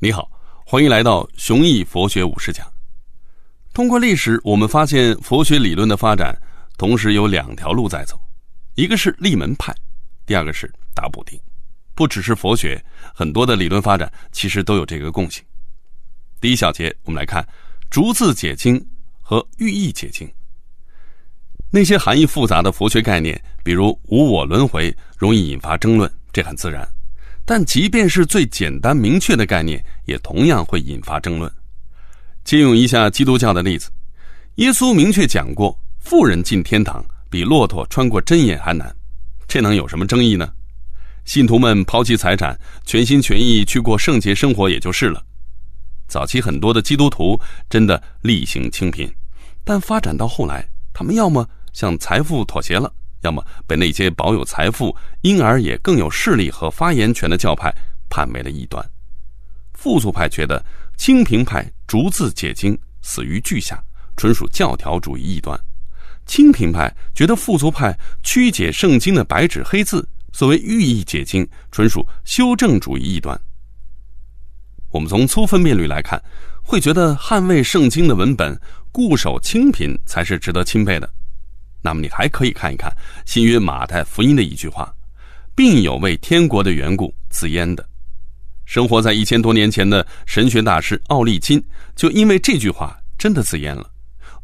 [0.00, 0.30] 你好，
[0.64, 2.64] 欢迎来到雄毅佛学五十讲。
[3.74, 6.40] 通过历史，我们发现佛学理论的发展
[6.76, 8.16] 同时有两条路在走，
[8.76, 9.74] 一个是立门派，
[10.24, 11.36] 第二个是打补丁。
[11.96, 12.80] 不只是佛学，
[13.12, 15.42] 很多的理论发展其实都有这个共性。
[16.40, 17.44] 第一小节，我们来看
[17.90, 18.80] 逐字解经
[19.20, 20.32] 和寓意解经。
[21.72, 26.88] 那些含义复杂的佛学概念，比如无我轮回，容易引发争论，这很自然。
[27.50, 31.50] 但即便是最简单明确的概念，也同样会引发争论。
[32.44, 33.88] 借用一下基督教的例子，
[34.56, 38.94] 耶稣明确讲过，富人进天堂比骆驼穿过针眼还难，
[39.48, 40.52] 这能有什么争议呢？
[41.24, 45.24] 信徒们抛弃财产，全心全意去过圣洁生活也就是了。
[46.06, 49.10] 早期很多的基督徒真的力行清贫，
[49.64, 52.92] 但发展到后来，他们要么向财富妥协了。
[53.22, 57.74] 要么被那些保有财富，因而也更有势力和发言权的教派
[58.08, 58.84] 判为了异端。
[59.74, 60.64] 富足派觉得
[60.96, 63.82] 清贫派逐字解经死于句下，
[64.16, 65.56] 纯属教条主义异端；
[66.26, 73.40] 清贫派觉得富足派曲解圣经的白纸黑字，所谓寓意解经，纯属修正主义异端。
[74.90, 76.20] 我们从粗分辨率来看，
[76.62, 78.58] 会觉得捍卫圣经的文本、
[78.90, 81.08] 固守清贫才是值得钦佩的。
[81.80, 82.92] 那么你还可以看一看
[83.24, 84.92] 新约马太福音的一句话
[85.54, 87.86] ：“并有为天国的缘故自焉的。”
[88.66, 91.62] 生活在一千多年前的神学大师奥利金，
[91.96, 93.90] 就因为这句话真的自焉了，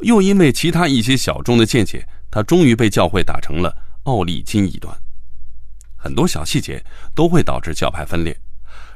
[0.00, 4.96] 又因为其他一些小众的见解，他终于被教会打成了奥利金一端。
[5.94, 6.82] 很多小细节
[7.14, 8.34] 都会导致教派分裂。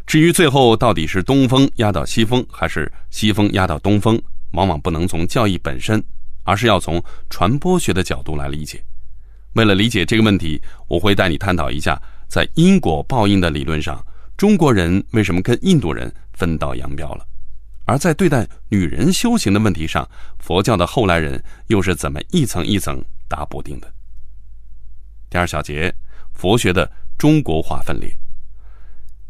[0.07, 4.19] 至于最后到底是东风压倒西风，还是西风压倒东风，
[4.53, 6.03] 往往不能从教义本身。
[6.49, 8.83] 而是要从传播学的角度来理解。
[9.53, 14.03] 为了理解这个问题，我会带你探讨一下，在因果报应的理论上，
[14.35, 17.23] 中国人为什么跟印度人分道扬镳了；
[17.85, 23.93] 而在对待女人修行的问题上，佛教的后来人又是怎么一层一层打补丁的。
[25.29, 25.95] 第二小节，
[26.33, 28.11] 佛学的中国化分裂。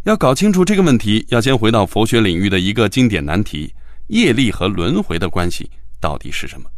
[0.04, 3.74] 要搞清楚这个问题，要先回到佛学领域的一个经典难题：
[4.06, 6.70] 业力和轮回的关系到底是什么？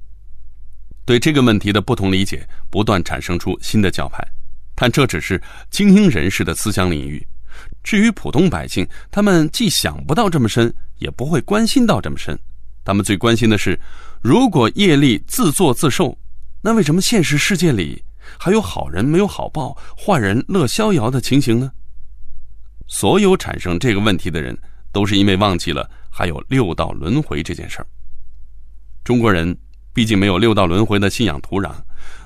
[1.05, 4.25] 对这个问题的不同理解，不断产生出新的教派，
[4.77, 7.27] 但这只是精英人士的思想领域。
[7.83, 12.39] 至于普通百姓，他们既想不到这么深，也不会关心到这么深。
[12.84, 13.78] 他们最关心的是，
[14.22, 16.16] 如果业力自作自受，
[16.62, 18.03] 那为什么现实世界里
[18.39, 21.72] 还有好人没有好报、坏人乐逍遥的情形呢？
[22.87, 24.56] 所有产生这个问题的人，
[24.93, 27.87] 都是因为忘记了还有六道轮回这件事儿。
[29.03, 29.56] 中国人。
[29.93, 31.73] 毕竟没有六道轮回的信仰土壤，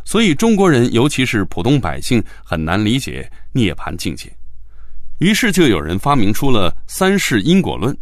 [0.05, 4.31] 所以中国人，尤其是普通百姓，很难理解涅槃境界。
[5.19, 7.97] 于是就有人发明出了三世因果论：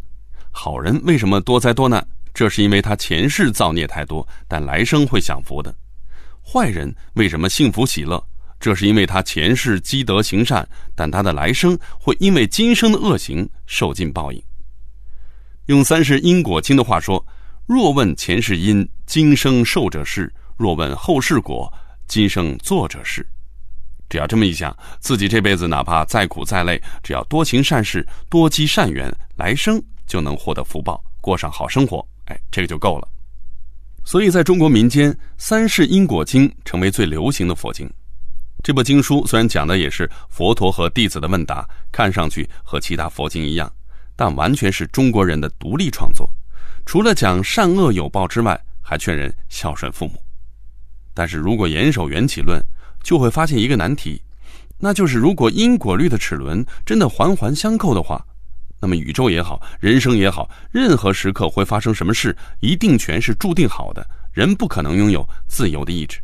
[0.51, 2.05] 好人为什么多灾多难？
[2.35, 5.71] 这是因为他前世造孽太多，但来生会享福的；
[6.45, 8.23] 坏人为什么幸福喜乐？
[8.59, 14.43] 这是因为他前世积德行善，但他的来生会因为今生的恶行受尽报应。
[15.67, 17.25] 用三世因果经的话说。
[17.65, 20.27] 若问前世因，今生受者是；
[20.57, 21.73] 若问后世果，
[22.07, 23.27] 今生做者是。
[24.09, 32.07] 只要这么一想，自己这辈子哪怕再苦再累，只要多行善事，多积善缘，来生就能获得福报，过上好生活。
[32.27, 33.09] 哎，这个就够了。
[34.05, 37.91] 所以，在中国民间，《三世因果经》成为最流行的佛经。
[38.63, 43.73] 这部经书虽然讲的也是佛陀和弟子的问答，看上去和其他佛经一样，
[44.15, 46.29] 但完全是中国人的独立创作。
[46.85, 50.21] 除了讲善恶有报之外，还劝人孝顺父母。
[51.15, 52.61] 但是如果严守缘起论，
[53.03, 54.21] 就会发现一个难题，
[54.79, 58.25] 那就是如果因果律的齿轮真的环环相扣的话，
[58.81, 64.05] 那么宇宙也好，人生也好，任何时刻会发生什么事，一定全是注定好的。
[64.33, 66.19] 人不可能拥有自由的意志。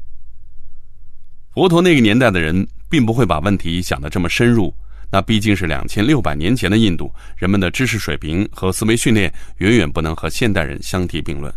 [1.53, 4.75] 佛陀那个年代的人，并不会把问题想得这么深入。
[5.11, 11.53] 那毕竟是两千六百年前的印度，人们的知识水平和思维训练远远不能和现代人相提并论。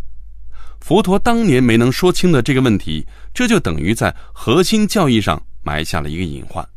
[0.81, 6.67] 佛陀当年没能说清的这个问题，这就等于在核心教义上埋下了一个隐患。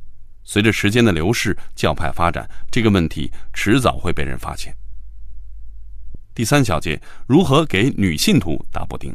[0.44, 4.72] 随着时间的流逝，教派发展，这个问题迟早会被人发现。
[6.34, 9.14] 第三小节，如何给女信徒打补丁？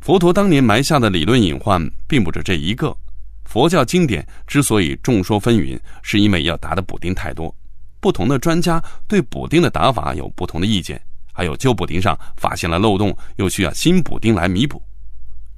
[0.00, 2.96] 佛陀当年埋下的理论隐患，并不止这一个。
[3.44, 7.54] 佛教经典之所以众说纷纭，是因为要答的补丁太多，
[7.98, 14.80] 不同的专家对补丁的打法有不同的意见，还有旧补丁上发现了漏洞，又需要新补丁来弥补。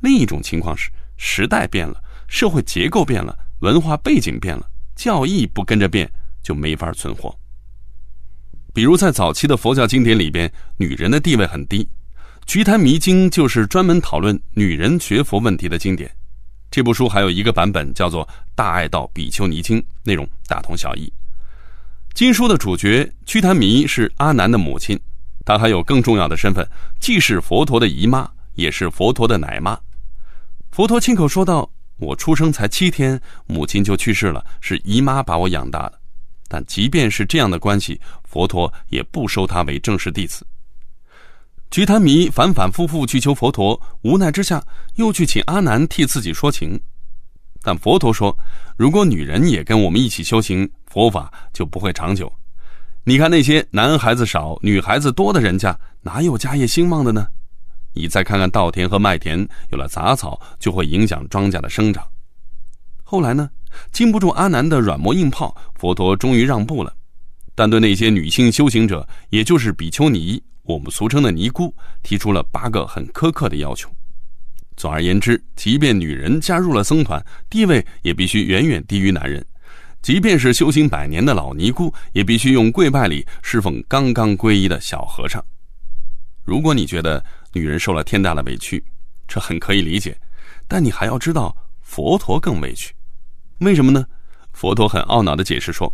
[0.01, 6.11] 另一种情况是，时代变了，社会结构变了，文化背景变了，教义不跟着变，
[6.43, 7.35] 就没法存活。
[8.73, 11.85] 比如在早期的佛教经典里边，女人的地位很低，
[12.45, 16.11] 《菊坛迷经》就是专门讨论女人学佛问题的经典。
[16.71, 21.11] 这部书还有一个版本叫做《大爱道比丘尼经》，内容大同小异。
[22.15, 24.99] 经书的主角屈檀弥是阿难的母亲，
[25.45, 26.67] 她还有更重要的身份，
[27.01, 29.79] 既是佛陀的姨妈，也是佛陀的奶妈。
[30.71, 36.01] 佛陀亲口说道：“我出生才七天，母亲就去世了，是姨妈把我养大的。
[36.49, 40.47] 但即便是这样的关系，佛陀也不收她为正式弟子。”
[41.71, 44.65] 菊檀弥反反复复去求佛陀，无奈之下
[44.95, 46.81] 又去请阿难替自己说情。
[47.63, 48.37] 但佛陀说
[48.77, 52.33] ：“如果女人也跟我们一起修行，佛法就不会长久。
[53.07, 57.27] 你看那些男孩子少、女孩子多的人家，哪有家业兴旺的呢？
[57.93, 62.03] 你再看看稻田和麦田，有了杂草就会影响庄稼的生长。”
[63.05, 63.51] 后来呢，
[63.93, 66.95] 经不住阿难的软磨硬泡，佛陀终于让步了。
[67.55, 71.73] 但对那些女性修行者，也就是比丘尼，我们俗称的尼姑，
[72.03, 73.87] 提出了八个很苛刻的要求。
[74.77, 79.41] 总而言之，即便女人加入了僧团，地位也必须远远低于男人；
[80.05, 85.43] 即便是修行百年的老尼姑，也必须用跪拜礼侍奉刚刚皈依的小和尚。
[86.45, 87.25] 如果你觉得
[87.55, 88.85] 女人受了天大的委屈，
[89.27, 90.15] 这很可以理解，
[90.69, 92.95] 但你还要知道，佛陀更委屈。
[93.61, 94.05] 为什么呢？
[94.53, 95.91] 佛陀很懊恼地解释说：“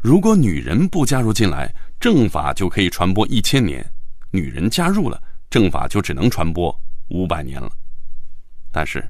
[0.00, 1.70] 如果女人不加入进来，
[2.00, 3.84] 正法就可以传播一千年；
[4.30, 6.74] 女人加入了，正法就只能传播
[7.08, 7.70] 五百年了。”
[8.72, 9.06] 但是，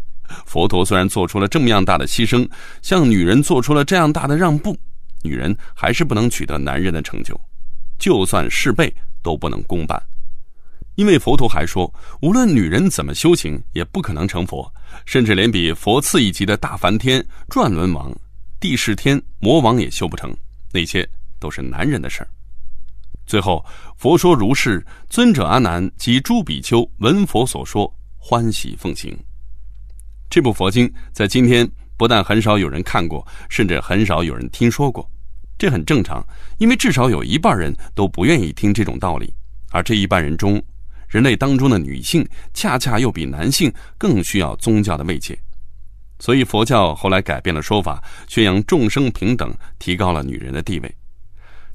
[0.47, 2.49] 佛陀虽然做出了这么样大的牺牲，
[2.83, 4.77] 向女人做出了这样大的让步，
[5.23, 7.39] 女人还是不能取得男人的成就，
[7.99, 10.03] 就算事倍都不能公办。
[10.97, 14.71] 因为佛陀还说，无论女人怎么修行，也不可能成佛，
[15.07, 18.13] 甚至连比佛次一级的大梵天、转轮王、
[18.59, 20.37] 帝释天、魔王也修不成，
[20.73, 22.29] 那些都是男人的事儿。
[23.27, 23.65] 最后，
[23.97, 29.17] 佛说如是，尊者阿难及诸比丘闻佛所说，欢喜奉行。
[30.31, 35.07] 这部佛经在今天不但很少有人看过，甚至很少有人听说过，
[35.59, 36.25] 这很正常，
[36.59, 39.35] 因为至少有一半人都不愿意听这种道理，
[39.73, 40.63] 而这一半人中，
[41.09, 42.25] 人类当中的女性
[42.55, 45.37] 恰恰又比男性更需要宗教的慰藉，
[46.21, 50.95] 所以佛教后来改变了说法，宣扬众生平等，提高了女人的地位。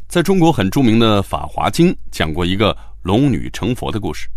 [0.08, 4.30] 在中国很著名的《法华经》讲过一个龙女成佛的故事。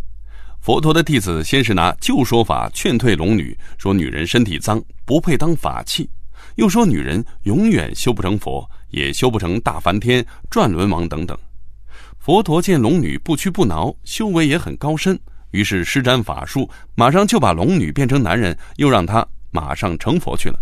[0.68, 6.06] 佛陀的弟子先是拿旧说法劝退龙女，说女人身体脏，不配当法器；
[6.56, 11.34] 又说女人永远修不成佛，也修不成大梵天、转轮王等等。
[12.18, 15.18] 佛陀见龙女不屈不挠，修为也很高深，
[15.52, 20.58] 于是施展法术，马上就把龙女变成男人，又让她马上成佛去了。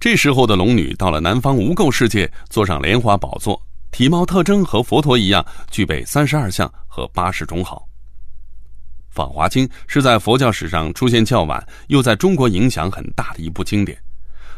[0.00, 3.60] 这时候的龙女到了南方无垢世界，坐上莲花宝座，
[3.90, 7.86] 体貌特征和佛陀一样，具备三十二相和八十种好。
[9.10, 13.98] 《访华经》是在佛教史上出现较晚，又在中国影响很大的一部经典。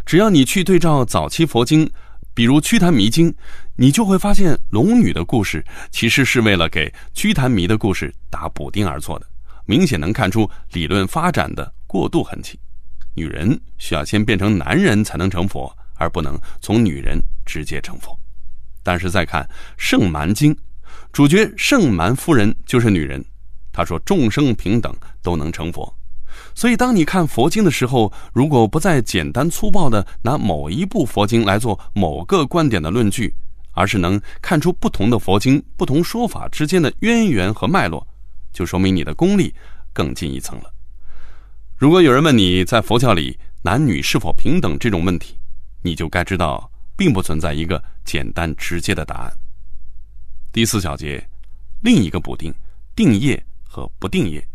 [0.05, 1.91] 只要你去对照早期佛经，
[2.35, 3.31] 比如《祛檀弥经》，
[3.77, 9.27] 你就会发现龙女的故事其实是为了给祛檀弥的故事打补丁而做的，
[9.65, 12.59] 明显能看出理论发展的过渡痕迹。
[13.15, 18.19] 女人需要先变成男人才能成佛，而不能从女人直接成佛。
[18.83, 19.43] 但是再看
[19.77, 20.55] 《圣蛮经》，
[21.13, 23.25] 主角圣蛮夫人就是女人。
[23.73, 25.93] 他说：“众生平等，都能成佛。”
[26.55, 33.35] 所以，当你看佛经的时候，如果不再简单粗暴的拿某一部佛经来做某个观点的论据，
[33.73, 38.07] 而是能看出不同的佛经、不同说法之间的渊源和脉络，
[38.53, 39.55] 就说明你的功力
[39.93, 40.71] 更进一层了。
[41.77, 45.35] 如果有人问你在佛教里男女是否平等这种问题，
[45.83, 49.33] 你就该知道，并不存在一个简单直接的答案。
[50.53, 51.27] 第四小节，
[51.83, 52.53] 另一个补丁，
[52.95, 53.43] 定业。
[53.73, 54.47] 和不定业，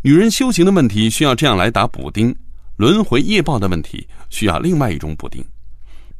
[0.00, 2.32] 女人修行的问题需要这样来打补丁；
[2.76, 5.44] 轮回业报的问题需要另外一种补丁。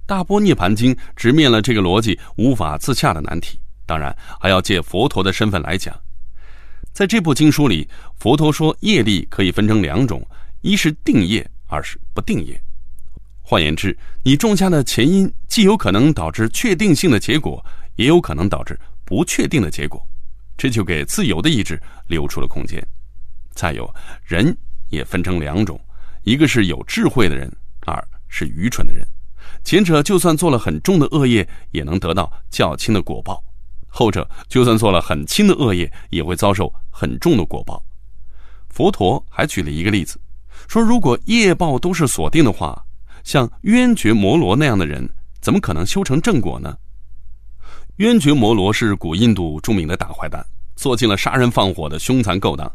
[0.04, 5.96] 大波涅盘经直面了这个逻辑无法自洽的难题，当然还要借佛陀的身份来讲。
[6.92, 10.26] 在这部经书里，佛陀说业力可以分成两种：
[10.62, 12.60] 一是定业，二是不定业。
[13.40, 20.04] 换言之，你种下的前因，既有可能导致确定性的结果，也有可能导致不确定的结果。
[20.61, 22.87] 这就给自由的意志留出了空间。
[23.55, 23.90] 再有，
[24.23, 24.55] 人
[24.90, 25.81] 也分成两种：
[26.23, 27.50] 一个是有智慧的人，
[27.87, 29.02] 二是愚蠢的人。
[29.64, 33.43] 前者就算做了很重的恶业，也能得到较轻的果报；
[33.88, 37.83] 后者就算做了很轻的恶业，也会遭受很重的果报。
[38.69, 40.21] 佛陀还举了一个例子，
[40.69, 42.85] 说如果业报都是锁定的话，
[43.25, 45.09] 像冤觉摩罗那样的人，
[45.40, 46.76] 怎么可能修成正果呢？
[48.00, 50.42] 渊觉摩罗是古印度著名的大坏蛋，
[50.75, 52.71] 做尽了杀人放火的凶残勾当。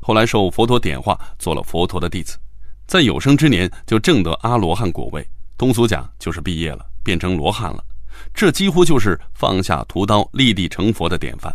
[0.00, 2.38] 后来受佛陀点化，做了佛陀的弟子，
[2.86, 5.28] 在有生之年就证得阿罗汉果位。
[5.58, 7.84] 通俗讲，就是毕业了，变成罗汉了。
[8.32, 11.52] 这几乎就是放下屠刀立地成佛的典范。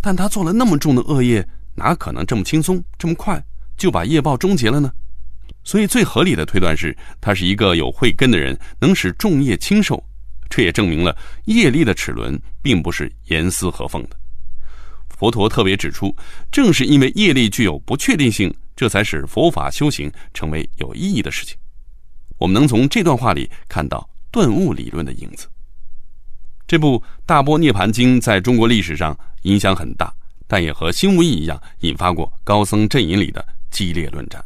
[0.00, 3.44] 但他做了那么重的恶业，哪可能这么轻松、这么快
[3.76, 4.88] 就把业报终结了呢？
[5.64, 10.00] 所以，最合理的推断是，他是一个有慧根的人，能使众业轻受。
[10.48, 14.16] 这也证明了业力的齿轮并不是严丝合缝的。
[15.08, 16.14] 佛陀特别指出，
[16.52, 21.56] 正是因为业力具有不确定性，这才使佛法修行成为有意义的事情。
[22.38, 25.48] 我们能从这段话里看到顿悟理论的影子。
[26.68, 30.12] 这部《大波涅盘经》在中国历史上影响很大，
[30.46, 34.44] 但也和《心无义》一样，引发过高僧阵营里的激烈论战。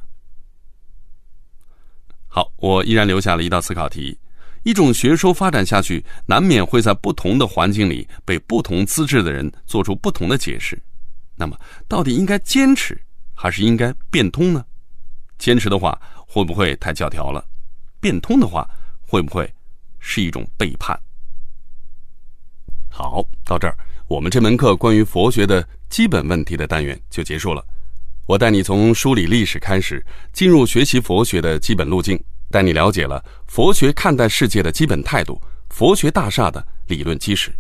[2.28, 4.16] 好，我依然留下了一道思考题：
[4.62, 10.80] 一种学说发展下去，难免会在不同的环境里被不同资质的人做出不同的解释。
[11.34, 13.00] 那么，到底应该坚持
[13.34, 14.64] 还是应该变通呢？
[15.38, 17.44] 坚持的话，会不会太教条了？
[17.98, 18.68] 变通的话，
[19.00, 19.52] 会不会
[19.98, 20.98] 是一种背叛？
[22.88, 23.76] 好，到这儿，
[24.06, 27.64] 我们这门课关于佛学的基本问题的单元就结束了。
[28.26, 32.22] 我带你从梳理历史开始，进入学习佛学的基本路径，
[32.52, 35.40] 带你了解了佛学看待世界的基本态度，
[35.70, 37.52] 佛学大厦的理论基石。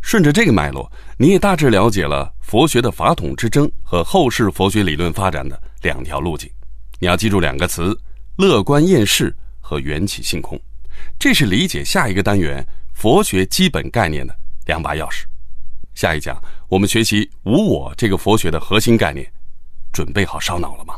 [0.00, 6.50] 顺着这个脉络，你也大致了解了佛学的法统之争和后世佛学理论发展的两条路径。
[6.98, 7.96] 你要记住两个词：
[8.36, 10.60] 乐观厌世和缘起性空。
[11.18, 14.34] 这是理解下一个单元佛学基本概念的
[14.66, 15.22] 两把钥匙。
[15.94, 19.30] 下一讲我们学习无我这个佛学的核心概念。
[19.92, 20.94] 准备好烧脑了吗？